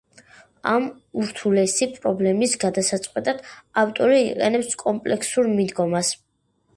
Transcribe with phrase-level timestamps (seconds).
[0.69, 0.85] ამ
[1.23, 3.43] ურთულესი პრობლემის გადასაწყვეტად
[3.81, 6.11] ავტორი იყენებს კომპლექსურ მიდგომას.